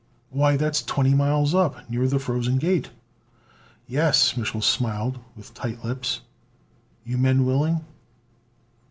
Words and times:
"Why, 0.31 0.57
that's 0.57 0.81
twenty 0.81 1.13
miles 1.13 1.53
up, 1.53 1.87
near 1.87 2.07
the 2.07 2.17
Frozen 2.17 2.57
Gate!" 2.57 2.89
"Yes!" 3.87 4.35
Mich'l 4.35 4.63
smiled 4.63 5.19
with 5.37 5.53
tight 5.53 5.85
lips. 5.85 6.21
"You 7.05 7.19
men 7.19 7.45
willing?" 7.45 7.81